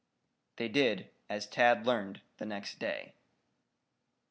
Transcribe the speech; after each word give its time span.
They 0.55 0.67
did, 0.67 1.11
as 1.29 1.45
Tad 1.45 1.85
learned 1.85 2.21
next 2.39 2.79
day. 2.79 3.13